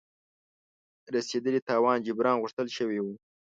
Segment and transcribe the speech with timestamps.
[1.15, 3.13] رسېدلي تاوان جبران غوښتل شوی وو.